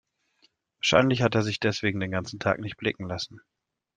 Wahrscheinlich 0.79 1.21
hat 1.21 1.35
er 1.35 1.43
sich 1.43 1.59
deswegen 1.59 1.99
den 1.99 2.09
ganzen 2.09 2.39
Tag 2.39 2.57
nicht 2.59 2.75
blicken 2.77 3.05
lassen. 3.07 3.39